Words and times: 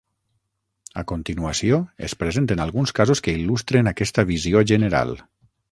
A 1.01 1.03
continuació, 1.11 1.79
es 2.09 2.17
presenten 2.23 2.65
alguns 2.67 2.97
casos 3.01 3.25
que 3.27 3.39
il·lustren 3.43 3.93
aquesta 3.95 4.29
visió 4.35 4.69
general. 4.75 5.19